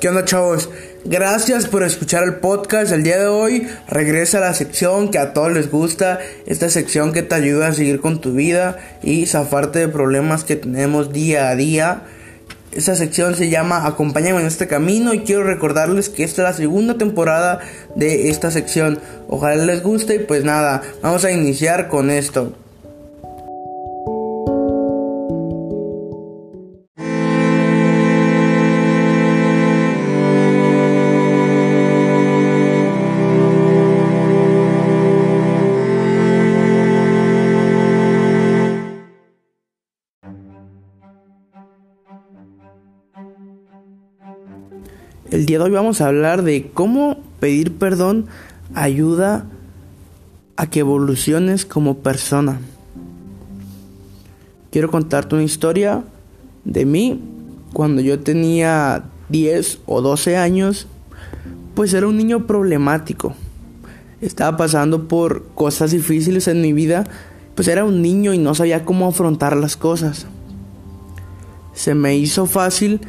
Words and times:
¿Qué 0.00 0.08
onda 0.08 0.24
chavos? 0.24 0.70
Gracias 1.04 1.66
por 1.66 1.82
escuchar 1.82 2.22
el 2.22 2.36
podcast. 2.36 2.92
El 2.92 3.02
día 3.02 3.18
de 3.18 3.26
hoy 3.26 3.66
regresa 3.88 4.38
a 4.38 4.42
la 4.42 4.54
sección 4.54 5.10
que 5.10 5.18
a 5.18 5.32
todos 5.32 5.52
les 5.52 5.72
gusta. 5.72 6.20
Esta 6.46 6.70
sección 6.70 7.12
que 7.12 7.24
te 7.24 7.34
ayuda 7.34 7.66
a 7.66 7.74
seguir 7.74 8.00
con 8.00 8.20
tu 8.20 8.32
vida 8.32 8.76
y 9.02 9.26
zafarte 9.26 9.80
de 9.80 9.88
problemas 9.88 10.44
que 10.44 10.54
tenemos 10.54 11.12
día 11.12 11.48
a 11.48 11.56
día. 11.56 12.02
Esta 12.70 12.94
sección 12.94 13.34
se 13.34 13.48
llama 13.48 13.86
Acompáñame 13.86 14.40
en 14.40 14.46
este 14.46 14.68
camino 14.68 15.14
y 15.14 15.20
quiero 15.20 15.42
recordarles 15.42 16.08
que 16.08 16.22
esta 16.22 16.42
es 16.42 16.48
la 16.48 16.54
segunda 16.54 16.96
temporada 16.96 17.58
de 17.96 18.30
esta 18.30 18.52
sección. 18.52 19.00
Ojalá 19.26 19.64
les 19.64 19.82
guste 19.82 20.14
y 20.14 20.18
pues 20.20 20.44
nada, 20.44 20.80
vamos 21.02 21.24
a 21.24 21.32
iniciar 21.32 21.88
con 21.88 22.10
esto. 22.10 22.52
El 45.30 45.44
día 45.44 45.58
de 45.58 45.64
hoy 45.64 45.70
vamos 45.72 46.00
a 46.00 46.06
hablar 46.06 46.42
de 46.42 46.70
cómo 46.72 47.18
pedir 47.38 47.76
perdón 47.76 48.26
ayuda 48.74 49.44
a 50.56 50.70
que 50.70 50.80
evoluciones 50.80 51.66
como 51.66 51.98
persona. 51.98 52.60
Quiero 54.70 54.90
contarte 54.90 55.34
una 55.34 55.44
historia 55.44 56.02
de 56.64 56.86
mí 56.86 57.20
cuando 57.74 58.00
yo 58.00 58.20
tenía 58.20 59.04
10 59.28 59.80
o 59.84 60.00
12 60.00 60.38
años, 60.38 60.86
pues 61.74 61.92
era 61.92 62.06
un 62.06 62.16
niño 62.16 62.46
problemático. 62.46 63.34
Estaba 64.22 64.56
pasando 64.56 65.08
por 65.08 65.48
cosas 65.48 65.90
difíciles 65.90 66.48
en 66.48 66.62
mi 66.62 66.72
vida, 66.72 67.04
pues 67.54 67.68
era 67.68 67.84
un 67.84 68.00
niño 68.00 68.32
y 68.32 68.38
no 68.38 68.54
sabía 68.54 68.86
cómo 68.86 69.06
afrontar 69.06 69.58
las 69.58 69.76
cosas. 69.76 70.26
Se 71.74 71.94
me 71.94 72.16
hizo 72.16 72.46
fácil 72.46 73.02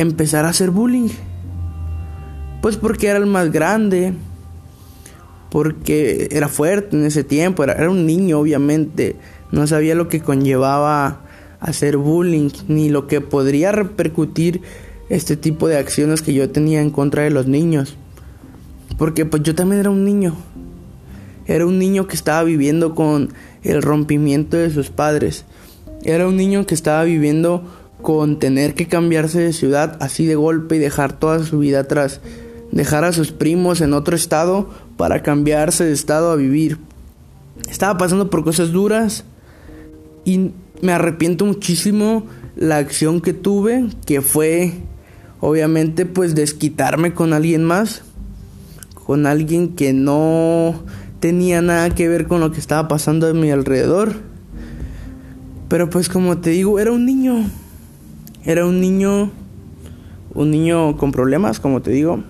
empezar 0.00 0.46
a 0.46 0.48
hacer 0.48 0.70
bullying. 0.70 1.08
Pues 2.62 2.76
porque 2.76 3.08
era 3.08 3.18
el 3.18 3.26
más 3.26 3.52
grande, 3.52 4.14
porque 5.50 6.28
era 6.30 6.48
fuerte 6.48 6.96
en 6.96 7.04
ese 7.04 7.22
tiempo, 7.22 7.64
era, 7.64 7.90
un 7.90 8.06
niño 8.06 8.38
obviamente, 8.38 9.16
no 9.52 9.66
sabía 9.66 9.94
lo 9.94 10.08
que 10.08 10.20
conllevaba 10.20 11.20
hacer 11.60 11.98
bullying, 11.98 12.50
ni 12.68 12.88
lo 12.88 13.06
que 13.06 13.20
podría 13.20 13.72
repercutir 13.72 14.62
este 15.10 15.36
tipo 15.36 15.68
de 15.68 15.76
acciones 15.76 16.22
que 16.22 16.32
yo 16.32 16.48
tenía 16.50 16.80
en 16.80 16.90
contra 16.90 17.22
de 17.24 17.30
los 17.30 17.46
niños. 17.46 17.96
Porque 18.96 19.26
pues 19.26 19.42
yo 19.42 19.54
también 19.54 19.80
era 19.80 19.90
un 19.90 20.04
niño, 20.04 20.34
era 21.46 21.66
un 21.66 21.78
niño 21.78 22.06
que 22.06 22.16
estaba 22.16 22.42
viviendo 22.42 22.94
con 22.94 23.34
el 23.62 23.82
rompimiento 23.82 24.56
de 24.56 24.70
sus 24.70 24.88
padres, 24.88 25.44
era 26.02 26.26
un 26.26 26.36
niño 26.36 26.64
que 26.64 26.74
estaba 26.74 27.04
viviendo 27.04 27.64
con 28.02 28.38
tener 28.38 28.74
que 28.74 28.86
cambiarse 28.86 29.40
de 29.40 29.52
ciudad 29.52 29.96
así 30.00 30.26
de 30.26 30.34
golpe 30.34 30.76
y 30.76 30.78
dejar 30.78 31.18
toda 31.18 31.44
su 31.44 31.58
vida 31.58 31.80
atrás, 31.80 32.20
dejar 32.72 33.04
a 33.04 33.12
sus 33.12 33.32
primos 33.32 33.80
en 33.80 33.92
otro 33.92 34.16
estado 34.16 34.70
para 34.96 35.22
cambiarse 35.22 35.84
de 35.84 35.92
estado 35.92 36.30
a 36.30 36.36
vivir. 36.36 36.78
Estaba 37.68 37.98
pasando 37.98 38.30
por 38.30 38.44
cosas 38.44 38.72
duras 38.72 39.24
y 40.24 40.52
me 40.82 40.92
arrepiento 40.92 41.44
muchísimo 41.44 42.26
la 42.56 42.78
acción 42.78 43.20
que 43.20 43.32
tuve, 43.32 43.88
que 44.06 44.20
fue 44.20 44.72
obviamente 45.40 46.06
pues 46.06 46.34
desquitarme 46.34 47.14
con 47.14 47.32
alguien 47.32 47.64
más, 47.64 48.02
con 48.94 49.26
alguien 49.26 49.74
que 49.74 49.92
no 49.92 50.82
tenía 51.20 51.62
nada 51.62 51.90
que 51.94 52.08
ver 52.08 52.26
con 52.26 52.40
lo 52.40 52.50
que 52.52 52.60
estaba 52.60 52.88
pasando 52.88 53.26
a 53.26 53.34
mi 53.34 53.50
alrededor. 53.50 54.14
Pero 55.68 55.88
pues 55.90 56.08
como 56.08 56.38
te 56.38 56.50
digo, 56.50 56.78
era 56.78 56.92
un 56.92 57.06
niño, 57.06 57.44
era 58.44 58.66
un 58.66 58.80
niño, 58.80 59.30
un 60.34 60.50
niño 60.50 60.96
con 60.96 61.12
problemas, 61.12 61.60
como 61.60 61.82
te 61.82 61.90
digo. 61.90 62.22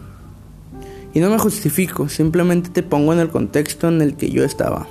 Y 1.13 1.21
no 1.21 1.31
me 1.31 1.39
justifico, 1.39 2.09
simplemente 2.09 2.71
te 2.71 2.83
pongo 2.83 3.13
en 3.13 3.19
el 3.19 3.29
contexto 3.29 3.89
en 3.89 4.01
el 4.01 4.17
que 4.17 4.31
yo 4.31 4.45
estaba. 4.45 4.87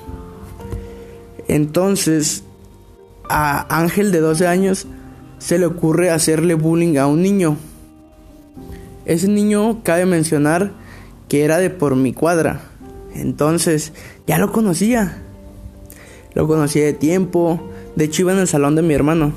Entonces, 1.47 2.43
a 3.29 3.79
Ángel 3.79 4.11
de 4.11 4.19
12 4.19 4.47
años 4.47 4.87
se 5.37 5.57
le 5.57 5.65
ocurre 5.65 6.09
hacerle 6.09 6.55
bullying 6.55 6.97
a 6.97 7.07
un 7.07 7.21
niño. 7.21 7.57
Ese 9.05 9.27
niño, 9.27 9.81
cabe 9.83 10.05
mencionar, 10.05 10.71
que 11.27 11.43
era 11.43 11.57
de 11.57 11.69
por 11.69 11.95
mi 11.95 12.13
cuadra. 12.13 12.61
Entonces, 13.15 13.93
ya 14.27 14.37
lo 14.37 14.51
conocía. 14.51 15.23
Lo 16.33 16.47
conocía 16.47 16.85
de 16.85 16.93
tiempo. 16.93 17.59
De 17.95 18.05
hecho, 18.05 18.23
iba 18.23 18.33
en 18.33 18.39
el 18.39 18.47
salón 18.47 18.75
de 18.75 18.81
mi 18.81 18.93
hermano. 18.93 19.33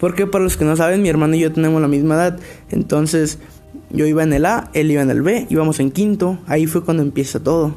Porque 0.00 0.26
para 0.26 0.42
los 0.42 0.56
que 0.56 0.64
no 0.64 0.74
saben, 0.74 1.02
mi 1.02 1.10
hermano 1.10 1.36
y 1.36 1.40
yo 1.40 1.52
tenemos 1.52 1.80
la 1.80 1.88
misma 1.88 2.14
edad. 2.14 2.40
Entonces, 2.70 3.38
yo 3.90 4.06
iba 4.06 4.22
en 4.22 4.32
el 4.32 4.46
A, 4.46 4.70
él 4.72 4.90
iba 4.90 5.02
en 5.02 5.10
el 5.10 5.22
B, 5.22 5.46
íbamos 5.50 5.78
en 5.78 5.90
quinto. 5.90 6.38
Ahí 6.46 6.66
fue 6.66 6.82
cuando 6.82 7.02
empieza 7.02 7.42
todo. 7.42 7.74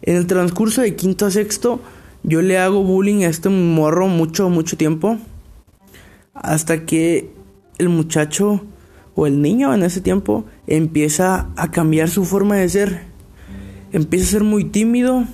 En 0.00 0.16
el 0.16 0.26
transcurso 0.26 0.80
de 0.80 0.96
quinto 0.96 1.26
a 1.26 1.30
sexto, 1.30 1.80
yo 2.22 2.40
le 2.40 2.58
hago 2.58 2.82
bullying 2.82 3.24
a 3.24 3.28
este 3.28 3.50
morro 3.50 4.08
mucho, 4.08 4.48
mucho 4.48 4.76
tiempo. 4.76 5.18
Hasta 6.34 6.86
que 6.86 7.30
el 7.78 7.88
muchacho 7.88 8.62
o 9.14 9.26
el 9.26 9.42
niño 9.42 9.74
en 9.74 9.82
ese 9.82 10.00
tiempo 10.00 10.46
empieza 10.66 11.50
a 11.56 11.70
cambiar 11.70 12.08
su 12.08 12.24
forma 12.24 12.56
de 12.56 12.68
ser. 12.68 13.02
Empieza 13.92 14.24
a 14.24 14.30
ser 14.30 14.44
muy 14.44 14.64
tímido. 14.64 15.24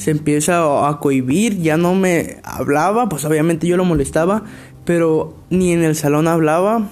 Se 0.00 0.10
empieza 0.10 0.88
a 0.88 0.98
cohibir, 0.98 1.60
ya 1.60 1.76
no 1.76 1.94
me 1.94 2.38
hablaba, 2.42 3.10
pues 3.10 3.26
obviamente 3.26 3.66
yo 3.66 3.76
lo 3.76 3.84
molestaba, 3.84 4.44
pero 4.86 5.34
ni 5.50 5.74
en 5.74 5.82
el 5.82 5.94
salón 5.94 6.26
hablaba. 6.26 6.88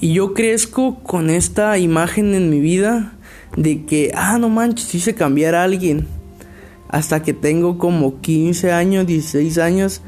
Y 0.00 0.14
yo 0.14 0.34
crezco 0.34 0.96
con 1.04 1.30
esta 1.30 1.78
imagen 1.78 2.34
en 2.34 2.50
mi 2.50 2.58
vida 2.58 3.12
de 3.56 3.84
que, 3.84 4.10
ah, 4.16 4.36
no 4.36 4.48
manches, 4.48 4.96
hice 4.96 5.14
cambiar 5.14 5.54
a 5.54 5.62
alguien. 5.62 6.08
Hasta 6.88 7.22
que 7.22 7.34
tengo 7.34 7.78
como 7.78 8.20
15 8.20 8.72
años, 8.72 9.06
16 9.06 9.58
años, 9.58 10.02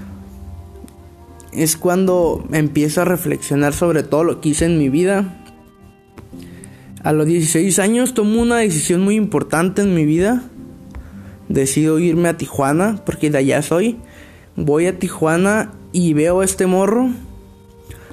es 1.52 1.76
cuando 1.76 2.44
empiezo 2.50 3.02
a 3.02 3.04
reflexionar 3.04 3.72
sobre 3.72 4.02
todo 4.02 4.24
lo 4.24 4.40
que 4.40 4.48
hice 4.48 4.64
en 4.64 4.78
mi 4.78 4.88
vida. 4.88 5.44
A 7.04 7.12
los 7.12 7.24
16 7.24 7.78
años 7.78 8.14
tomo 8.14 8.42
una 8.42 8.56
decisión 8.56 9.02
muy 9.02 9.14
importante 9.14 9.82
en 9.82 9.94
mi 9.94 10.04
vida. 10.04 10.42
Decido 11.48 11.98
irme 11.98 12.28
a 12.28 12.36
Tijuana, 12.36 13.02
porque 13.04 13.30
de 13.30 13.38
allá 13.38 13.62
soy. 13.62 13.98
Voy 14.56 14.86
a 14.86 14.98
Tijuana 14.98 15.72
y 15.92 16.12
veo 16.14 16.40
a 16.40 16.44
este 16.44 16.66
morro. 16.66 17.10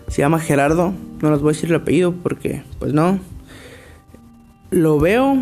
Se 0.07 0.21
llama 0.21 0.39
Gerardo. 0.39 0.93
No 1.21 1.31
les 1.31 1.41
voy 1.41 1.49
a 1.49 1.53
decir 1.53 1.69
el 1.69 1.77
apellido 1.77 2.13
porque, 2.13 2.63
pues 2.79 2.93
no. 2.93 3.19
Lo 4.69 4.99
veo 4.99 5.41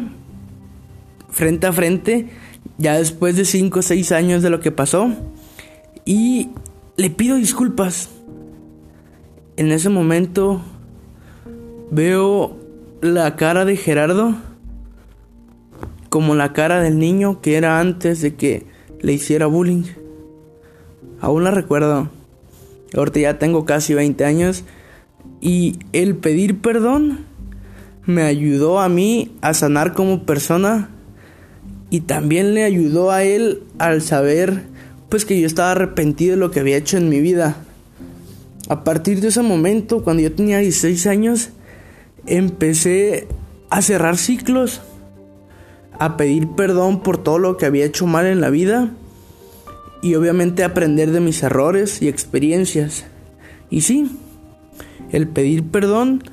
frente 1.30 1.68
a 1.68 1.74
frente, 1.74 2.30
ya 2.78 2.98
después 2.98 3.36
de 3.36 3.46
5 3.46 3.80
o 3.80 3.82
6 3.82 4.12
años 4.12 4.44
de 4.44 4.50
lo 4.50 4.60
que 4.60 4.72
pasó. 4.72 5.10
Y 6.06 6.50
le 6.98 7.10
pido 7.10 7.36
disculpas. 7.38 8.10
En 9.58 9.72
ese 9.72 9.90
momento 9.90 10.62
veo 11.90 12.58
la 13.02 13.36
cara 13.36 13.66
de 13.66 13.76
Gerardo 13.76 14.36
como 16.12 16.36
la 16.36 16.52
cara 16.52 16.82
del 16.82 17.00
niño 17.00 17.40
que 17.40 17.56
era 17.56 17.80
antes 17.80 18.20
de 18.22 18.36
que 18.36 18.66
le 19.00 19.14
hiciera 19.14 19.46
bullying. 19.46 19.84
Aún 21.22 21.46
la 21.46 21.52
recuerdo. 21.52 22.10
Ahorita 22.94 23.22
ya 23.22 23.40
tengo 23.40 23.64
casi 23.64 23.94
20 23.94 24.26
años 24.26 24.66
y 25.40 25.80
el 25.94 26.18
pedir 26.18 26.60
perdón 26.60 27.20
me 28.06 28.24
ayudó 28.24 28.82
a 28.82 28.90
mí 28.90 29.32
a 29.40 29.54
sanar 29.54 29.94
como 29.94 30.26
persona 30.26 30.90
y 31.90 32.02
también 32.02 32.56
le 32.56 32.66
ayudó 32.66 33.12
a 33.12 33.24
él 33.24 33.64
al 33.78 34.02
saber 34.02 34.64
pues 35.08 35.24
que 35.24 35.40
yo 35.40 35.48
estaba 35.48 35.72
arrepentido 35.72 36.32
de 36.32 36.42
lo 36.42 36.52
que 36.52 36.60
había 36.60 36.76
hecho 36.76 36.98
en 36.98 37.08
mi 37.08 37.22
vida. 37.22 37.56
A 38.68 38.84
partir 38.84 39.22
de 39.22 39.30
ese 39.30 39.44
momento, 39.44 40.04
cuando 40.04 40.24
yo 40.24 40.34
tenía 40.34 40.58
16 40.58 41.08
años, 41.08 41.52
empecé 42.26 43.30
a 43.70 43.82
cerrar 43.82 44.18
ciclos, 44.18 44.82
a 46.00 46.18
pedir 46.18 46.50
perdón 46.50 47.02
por 47.02 47.18
todo 47.18 47.40
lo 47.40 47.58
que 47.58 47.66
había 47.66 47.86
hecho 47.86 48.08
mal 48.08 48.26
en 48.26 48.42
la 48.42 48.50
vida 48.50 48.92
y 50.02 50.16
obviamente 50.16 50.64
aprender 50.64 51.12
de 51.12 51.20
mis 51.20 51.44
errores 51.44 52.02
y 52.02 52.08
experiencias. 52.08 53.06
Y 53.70 53.82
sí, 53.82 54.18
el 55.12 55.28
pedir 55.28 55.64
perdón 55.64 56.24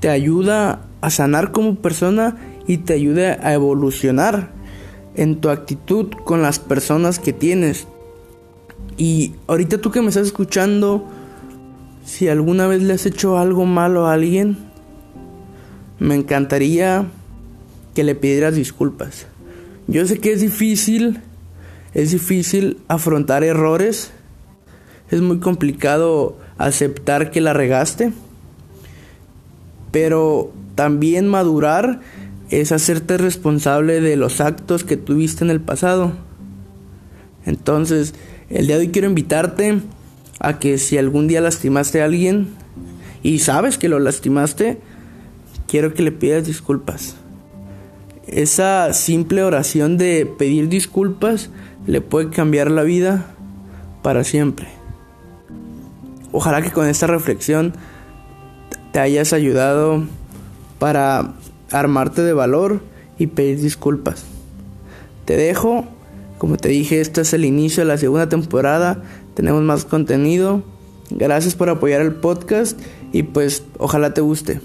te 0.00 0.08
ayuda 0.08 0.82
a 1.00 1.10
sanar 1.10 1.52
como 1.52 1.76
persona 1.76 2.36
y 2.66 2.78
te 2.78 2.94
ayuda 2.94 3.38
a 3.42 3.54
evolucionar 3.54 4.50
en 5.14 5.40
tu 5.40 5.50
actitud 5.50 6.10
con 6.24 6.42
las 6.42 6.58
personas 6.58 7.18
que 7.18 7.32
tienes. 7.32 7.88
Y 8.96 9.34
ahorita 9.46 9.78
tú 9.78 9.90
que 9.90 10.02
me 10.02 10.08
estás 10.08 10.26
escuchando, 10.26 11.06
Si 12.04 12.26
alguna 12.26 12.66
vez 12.66 12.82
le 12.82 12.94
has 12.94 13.04
hecho 13.04 13.36
algo 13.36 13.66
malo 13.66 14.06
a 14.06 14.14
alguien, 14.14 14.56
me 15.98 16.14
encantaría 16.14 17.04
que 17.98 18.04
le 18.04 18.14
pidieras 18.14 18.54
disculpas. 18.54 19.26
Yo 19.88 20.06
sé 20.06 20.20
que 20.20 20.30
es 20.30 20.40
difícil, 20.40 21.18
es 21.94 22.12
difícil 22.12 22.78
afrontar 22.86 23.42
errores, 23.42 24.12
es 25.10 25.20
muy 25.20 25.40
complicado 25.40 26.38
aceptar 26.58 27.32
que 27.32 27.40
la 27.40 27.54
regaste, 27.54 28.12
pero 29.90 30.52
también 30.76 31.26
madurar 31.26 31.98
es 32.50 32.70
hacerte 32.70 33.18
responsable 33.18 34.00
de 34.00 34.14
los 34.14 34.40
actos 34.40 34.84
que 34.84 34.96
tuviste 34.96 35.42
en 35.42 35.50
el 35.50 35.60
pasado. 35.60 36.12
Entonces, 37.46 38.14
el 38.48 38.68
día 38.68 38.76
de 38.76 38.82
hoy 38.82 38.92
quiero 38.92 39.08
invitarte 39.08 39.80
a 40.38 40.60
que 40.60 40.78
si 40.78 40.98
algún 40.98 41.26
día 41.26 41.40
lastimaste 41.40 42.00
a 42.00 42.04
alguien 42.04 42.50
y 43.24 43.40
sabes 43.40 43.76
que 43.76 43.88
lo 43.88 43.98
lastimaste, 43.98 44.78
quiero 45.66 45.94
que 45.94 46.04
le 46.04 46.12
pidas 46.12 46.46
disculpas. 46.46 47.16
Esa 48.28 48.92
simple 48.92 49.42
oración 49.42 49.96
de 49.96 50.26
pedir 50.26 50.68
disculpas 50.68 51.48
le 51.86 52.02
puede 52.02 52.28
cambiar 52.28 52.70
la 52.70 52.82
vida 52.82 53.24
para 54.02 54.22
siempre. 54.22 54.68
Ojalá 56.30 56.60
que 56.60 56.70
con 56.70 56.86
esta 56.86 57.06
reflexión 57.06 57.72
te 58.92 59.00
hayas 59.00 59.32
ayudado 59.32 60.04
para 60.78 61.36
armarte 61.72 62.22
de 62.22 62.34
valor 62.34 62.82
y 63.18 63.28
pedir 63.28 63.62
disculpas. 63.62 64.24
Te 65.24 65.38
dejo, 65.38 65.86
como 66.36 66.58
te 66.58 66.68
dije, 66.68 67.00
este 67.00 67.22
es 67.22 67.32
el 67.32 67.46
inicio 67.46 67.82
de 67.82 67.88
la 67.88 67.96
segunda 67.96 68.28
temporada, 68.28 69.02
tenemos 69.34 69.62
más 69.62 69.86
contenido. 69.86 70.62
Gracias 71.10 71.54
por 71.54 71.70
apoyar 71.70 72.02
el 72.02 72.12
podcast 72.12 72.78
y 73.10 73.22
pues 73.22 73.62
ojalá 73.78 74.12
te 74.12 74.20
guste. 74.20 74.60